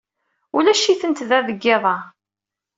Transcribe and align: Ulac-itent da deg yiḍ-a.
Ulac-itent 0.57 1.23
da 1.29 1.39
deg 1.47 1.59
yiḍ-a. 1.65 1.95